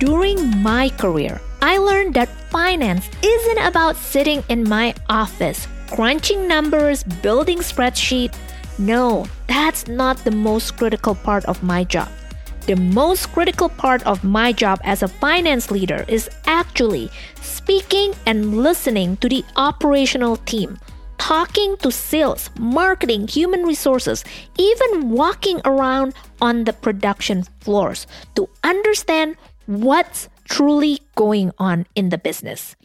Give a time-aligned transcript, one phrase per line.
[0.00, 7.04] During my career, I learned that finance isn't about sitting in my office, crunching numbers,
[7.20, 8.34] building spreadsheets.
[8.78, 12.08] No, that's not the most critical part of my job.
[12.64, 17.10] The most critical part of my job as a finance leader is actually
[17.42, 20.78] speaking and listening to the operational team,
[21.18, 24.24] talking to sales, marketing, human resources,
[24.56, 29.36] even walking around on the production floors to understand
[29.66, 32.76] what's truly going on in the business.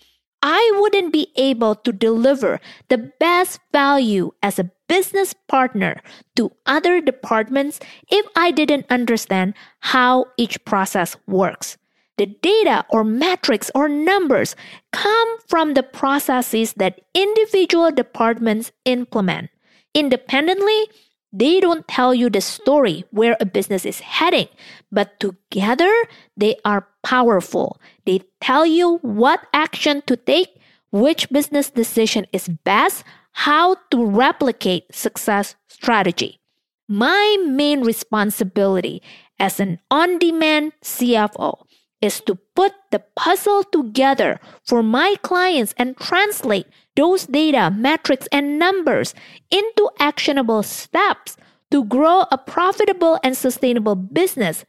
[0.42, 6.02] I wouldn't be able to deliver the best value as a business partner
[6.36, 7.80] to other departments
[8.12, 11.78] if I didn't understand how each process works.
[12.18, 14.56] The data or metrics or numbers
[14.94, 19.50] come from the processes that individual departments implement.
[19.94, 20.88] Independently,
[21.36, 24.48] they don't tell you the story where a business is heading,
[24.90, 25.92] but together
[26.38, 27.80] they are powerful.
[28.06, 30.56] They tell you what action to take,
[30.92, 36.40] which business decision is best, how to replicate success strategy.
[36.88, 39.02] My main responsibility
[39.38, 41.66] as an on demand CFO
[42.06, 48.60] is to put the puzzle together for my clients and translate those data, metrics, and
[48.60, 49.14] numbers
[49.52, 51.36] into actionable steps
[51.72, 54.64] to grow a profitable and sustainable business.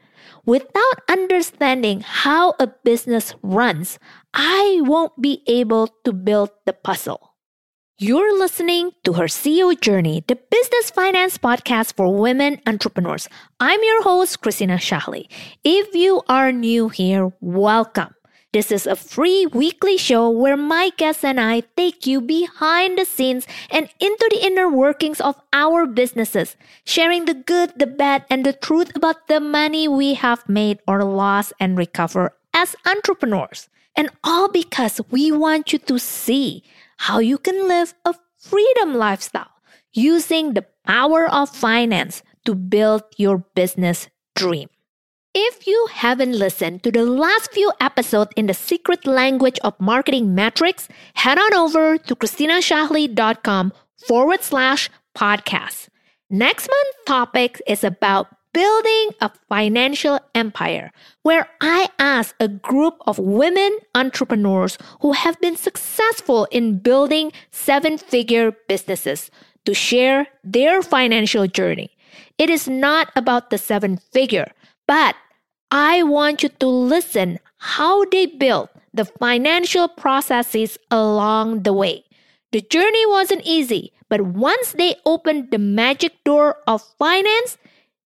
[0.45, 3.99] Without understanding how a business runs,
[4.33, 7.36] I won't be able to build the puzzle.
[7.99, 13.27] You're listening to Her CEO Journey, the business finance podcast for women entrepreneurs.
[13.59, 15.33] I'm your host, Christina Shahli.
[15.65, 18.15] If you are new here, welcome.
[18.53, 23.07] This is a free weekly show where my guests and I take you behind the
[23.07, 28.45] scenes and into the inner workings of our businesses, sharing the good, the bad, and
[28.45, 33.71] the truth about the money we have made or lost and recover as entrepreneurs.
[33.97, 36.63] And all because we want you to see
[36.97, 39.51] how you can live a freedom lifestyle
[39.93, 44.69] using the power of finance to build your business dream.
[45.35, 50.35] If you haven't listened to the last few episodes in the secret language of marketing
[50.35, 53.73] metrics, head on over to christinashahli.com
[54.07, 55.89] forward slash podcast.
[56.31, 60.91] Next month's topic is about Building a Financial Empire,
[61.21, 67.99] where I ask a group of women entrepreneurs who have been successful in building seven
[67.99, 69.31] figure businesses
[69.67, 71.91] to share their financial journey.
[72.39, 74.51] It is not about the seven figure,
[74.89, 75.17] but
[75.71, 82.07] I want you to listen how they built the financial processes along the way.
[82.53, 87.59] The journey wasn't easy, but once they opened the magic door of finance,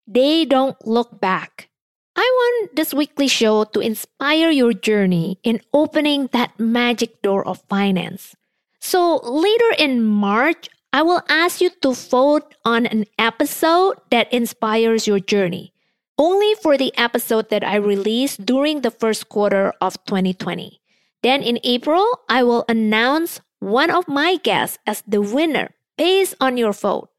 [0.09, 1.69] they don't look back.
[2.17, 7.63] I want this weekly show to inspire your journey in opening that magic door of
[7.69, 8.35] finance.
[8.81, 15.07] So later in March, I will ask you to vote on an episode that inspires
[15.07, 15.75] your journey,
[16.17, 20.81] only for the episode that I released during the first quarter of 2020.
[21.23, 26.57] Then in April, I will announce one of my guests as the winner based on
[26.57, 27.11] your vote.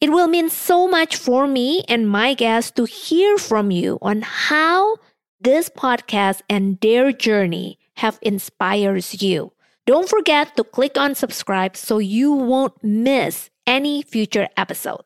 [0.00, 4.22] It will mean so much for me and my guests to hear from you on
[4.22, 4.96] how
[5.40, 9.52] this podcast and their journey have inspired you.
[9.86, 15.04] Don't forget to click on subscribe so you won't miss any future episodes.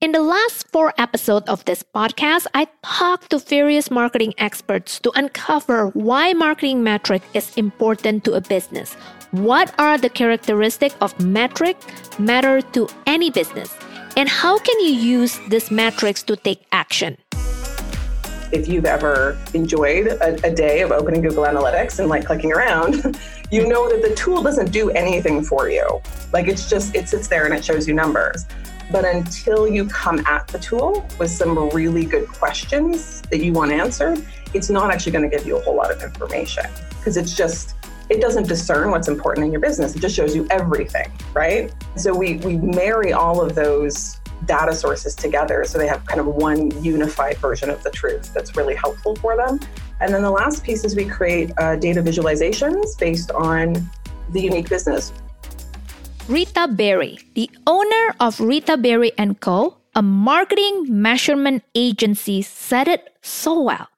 [0.00, 5.10] In the last four episodes of this podcast, I talked to various marketing experts to
[5.14, 8.94] uncover why marketing metric is important to a business.
[9.32, 11.76] What are the characteristics of metric
[12.18, 13.76] matter to any business?
[14.16, 17.16] And how can you use this metrics to take action?
[18.52, 23.16] If you've ever enjoyed a, a, day of opening Google Analytics and like clicking around,
[23.52, 26.00] you know that the tool doesn't do anything for you.
[26.32, 28.46] Like it's just, it sits there and it shows you numbers.
[28.90, 33.70] But until you come at the tool with some really good questions that you want
[33.70, 36.66] answered, it's not actually going to give you a whole lot of information
[36.98, 37.76] because it's just
[38.10, 39.94] it doesn't discern what's important in your business.
[39.94, 41.72] It just shows you everything, right?
[41.96, 46.26] So we we marry all of those data sources together so they have kind of
[46.26, 49.60] one unified version of the truth that's really helpful for them.
[50.00, 53.88] And then the last piece is we create uh, data visualizations based on
[54.30, 55.12] the unique business.
[56.26, 63.14] Rita Berry, the owner of Rita Berry & Co., a marketing measurement agency, said it
[63.20, 63.88] so well.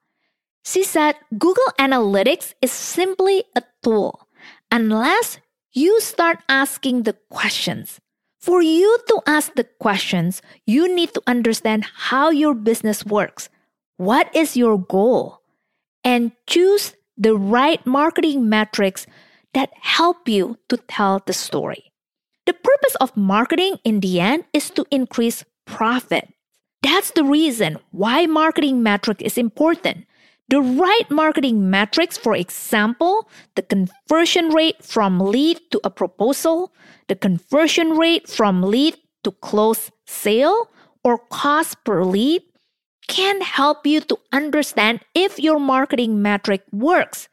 [0.65, 4.29] She said Google Analytics is simply a tool
[4.71, 5.39] unless
[5.73, 8.01] you start asking the questions.
[8.41, 13.49] For you to ask the questions, you need to understand how your business works.
[13.99, 15.39] What is your goal?
[16.03, 19.07] And choose the right marketing metrics
[19.55, 21.93] that help you to tell the story.
[22.47, 26.29] The purpose of marketing in the end is to increase profit.
[26.83, 30.07] That's the reason why marketing metric is important.
[30.53, 36.75] The right marketing metrics, for example, the conversion rate from lead to a proposal,
[37.09, 40.69] the conversion rate from lead to close sale,
[41.03, 42.43] or cost per lead,
[43.09, 47.31] can help you to understand if your marketing metric works.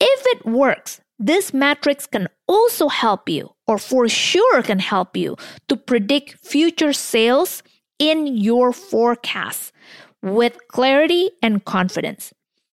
[0.00, 5.36] If it works, this metrics can also help you, or for sure can help you,
[5.68, 7.62] to predict future sales
[7.98, 9.70] in your forecast
[10.22, 12.32] with clarity and confidence.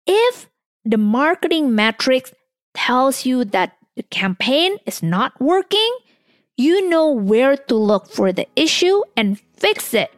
[0.06, 0.50] If
[0.84, 2.34] the marketing metrics
[2.74, 5.92] tells you that the campaign is not working,
[6.57, 10.12] you know where to look for the issue and fix it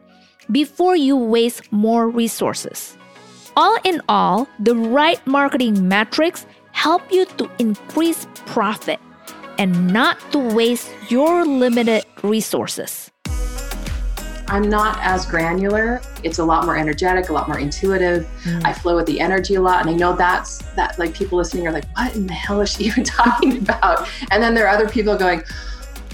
[0.51, 2.97] before you waste more resources.
[3.55, 8.99] All in all, the right marketing metrics help you to increase profit
[9.57, 13.09] and not to waste your limited resources.
[14.49, 16.01] I'm not as granular.
[16.23, 18.25] It's a lot more energetic, a lot more intuitive.
[18.43, 18.65] Mm.
[18.65, 19.81] I flow with the energy a lot.
[19.81, 22.71] And I know that's that like people listening are like, what in the hell is
[22.71, 24.07] she even talking about?
[24.31, 25.43] And then there are other people going,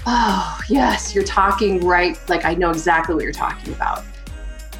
[0.06, 2.18] oh, yes, you're talking right.
[2.28, 4.02] Like I know exactly what you're talking about.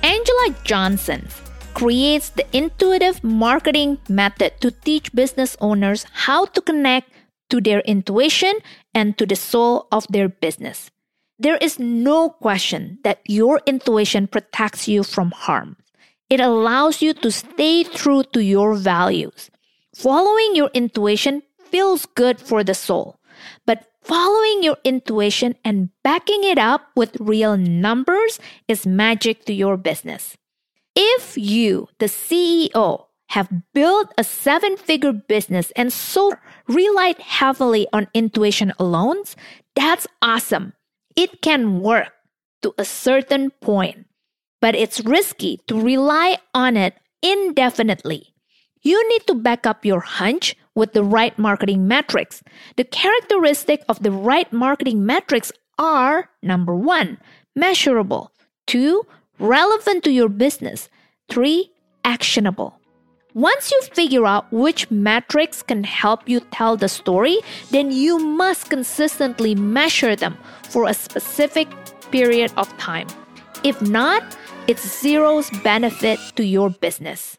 [0.02, 1.28] Angela Johnson
[1.74, 7.10] creates the intuitive marketing method to teach business owners how to connect
[7.50, 8.54] to their intuition
[8.94, 10.90] and to the soul of their business.
[11.38, 15.76] There is no question that your intuition protects you from harm.
[16.30, 19.50] It allows you to stay true to your values.
[19.94, 23.18] Following your intuition feels good for the soul,
[23.66, 28.38] but following your intuition and backing it up with real numbers
[28.68, 30.36] is magic to your business.
[30.94, 36.32] If you, the CEO, have built a seven figure business and so
[36.68, 39.24] relied heavily on intuition alone,
[39.74, 40.74] that's awesome.
[41.16, 42.12] It can work
[42.62, 44.06] to a certain point,
[44.60, 48.34] but it's risky to rely on it indefinitely.
[48.82, 52.42] You need to back up your hunch with the right marketing metrics.
[52.76, 57.18] The characteristic of the right marketing metrics are number one,
[57.56, 58.32] measurable,
[58.66, 59.06] two,
[59.38, 60.88] relevant to your business,
[61.30, 61.70] three,
[62.04, 62.78] actionable.
[63.34, 67.36] Once you figure out which metrics can help you tell the story,
[67.72, 70.38] then you must consistently measure them
[70.70, 71.66] for a specific
[72.12, 73.08] period of time.
[73.64, 74.22] If not,
[74.68, 77.36] it's zero's benefit to your business.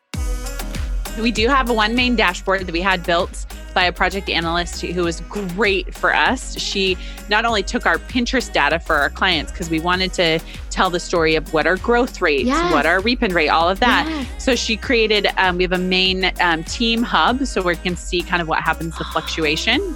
[1.21, 5.03] We do have one main dashboard that we had built by a project analyst who
[5.03, 6.57] was great for us.
[6.57, 6.97] She
[7.29, 10.39] not only took our Pinterest data for our clients because we wanted to
[10.71, 12.73] tell the story of what our growth rates, yes.
[12.73, 14.07] what our repin rate, all of that.
[14.09, 14.43] Yes.
[14.43, 18.23] So she created, um, we have a main um, team hub so we can see
[18.23, 19.95] kind of what happens, the fluctuation.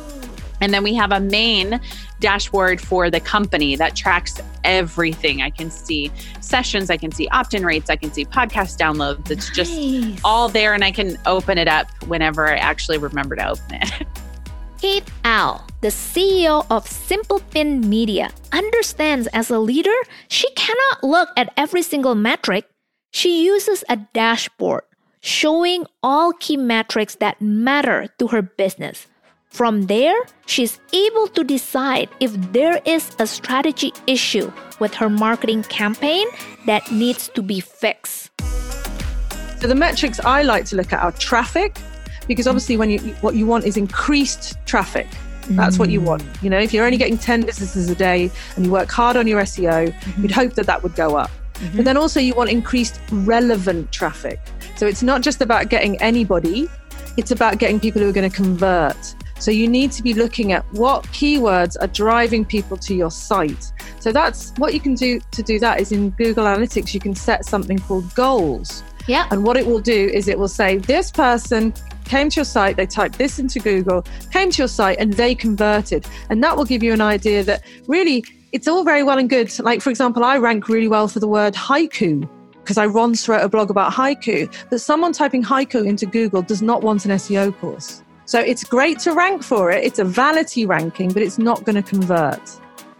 [0.61, 1.79] And then we have a main
[2.19, 5.41] dashboard for the company that tracks everything.
[5.41, 6.11] I can see
[6.41, 9.29] sessions, I can see opt in rates, I can see podcast downloads.
[9.31, 9.55] It's nice.
[9.55, 13.75] just all there, and I can open it up whenever I actually remember to open
[13.75, 14.07] it.
[14.81, 19.95] Kate Ahl, the CEO of Simple Pin Media, understands as a leader,
[20.29, 22.65] she cannot look at every single metric.
[23.11, 24.83] She uses a dashboard
[25.19, 29.07] showing all key metrics that matter to her business
[29.49, 30.15] from there,
[30.45, 36.27] she's able to decide if there is a strategy issue with her marketing campaign
[36.65, 38.31] that needs to be fixed.
[39.59, 41.77] So the metrics I like to look at are traffic,
[42.27, 45.07] because obviously when you what you want is increased traffic.
[45.51, 46.23] That's what you want.
[46.43, 49.25] You know, if you're only getting 10 businesses a day and you work hard on
[49.25, 50.21] your SEO, mm-hmm.
[50.21, 51.31] you'd hope that that would go up.
[51.55, 51.77] Mm-hmm.
[51.77, 54.39] But then also you want increased relevant traffic.
[54.75, 56.69] So it's not just about getting anybody,
[57.17, 59.15] it's about getting people who are going to convert.
[59.39, 63.71] So you need to be looking at what keywords are driving people to your site.
[63.99, 67.15] So that's what you can do to do that is in Google Analytics, you can
[67.15, 68.83] set something called goals.
[69.07, 69.27] Yeah.
[69.31, 71.73] And what it will do is it will say, this person
[72.05, 75.33] came to your site, they typed this into Google, came to your site, and they
[75.33, 76.05] converted.
[76.29, 79.57] And that will give you an idea that really it's all very well and good.
[79.59, 83.43] Like, for example, I rank really well for the word haiku because I once wrote
[83.43, 84.53] a blog about haiku.
[84.69, 88.03] But someone typing haiku into Google does not want an SEO course.
[88.29, 89.83] So it's great to rank for it.
[89.83, 92.39] It's a vanity ranking, but it's not going to convert.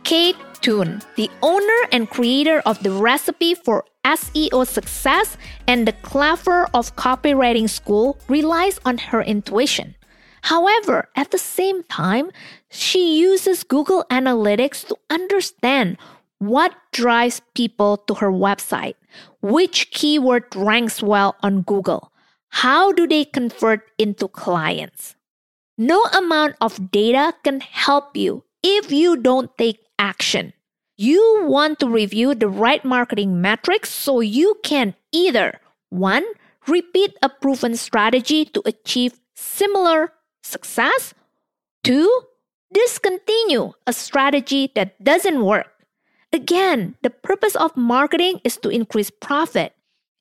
[0.04, 6.66] Kate Toon, the owner and creator of the recipe for SEO success and the Clever
[6.74, 9.94] of Copywriting School, relies on her intuition.
[10.42, 12.32] However, at the same time,
[12.72, 16.00] she uses Google Analytics to understand
[16.40, 18.96] what drives people to her website,
[19.44, 22.12] which keyword ranks well on Google,
[22.50, 25.16] how do they convert into clients?
[25.80, 30.52] No amount of data can help you if you don't take action.
[30.98, 36.26] You want to review the right marketing metrics so you can either 1.
[36.68, 40.12] Repeat a proven strategy to achieve similar
[40.44, 41.14] success,
[41.86, 42.24] 2.
[42.74, 45.72] Discontinue a strategy that doesn't work.
[46.34, 49.72] Again, the purpose of marketing is to increase profit.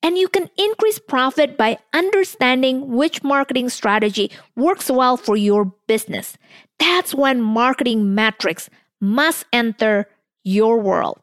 [0.03, 6.37] And you can increase profit by understanding which marketing strategy works well for your business.
[6.79, 10.07] That's when marketing metrics must enter
[10.45, 11.21] your world.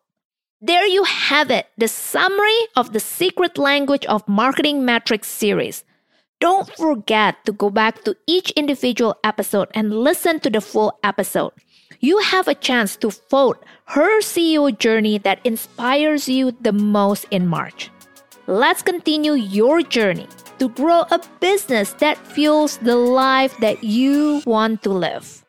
[0.62, 5.84] There you have it, the summary of the Secret Language of Marketing Metrics series.
[6.40, 11.52] Don't forget to go back to each individual episode and listen to the full episode.
[12.00, 17.48] You have a chance to vote her CEO journey that inspires you the most in
[17.48, 17.90] March.
[18.48, 20.28] Let's continue your journey
[20.60, 25.44] to grow a business that fuels the life that you want to live.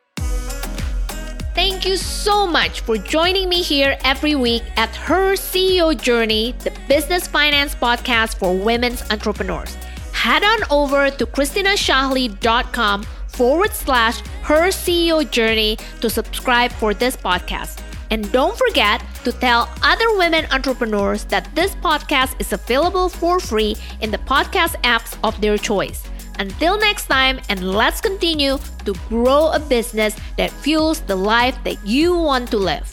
[1.54, 6.72] Thank you so much for joining me here every week at Her CEO Journey, the
[6.88, 9.74] business finance podcast for women's entrepreneurs.
[10.12, 17.85] Head on over to christinashahli.com forward slash her CEO journey to subscribe for this podcast.
[18.10, 23.76] And don't forget to tell other women entrepreneurs that this podcast is available for free
[24.00, 26.08] in the podcast apps of their choice.
[26.38, 31.84] Until next time, and let's continue to grow a business that fuels the life that
[31.84, 32.86] you want to live.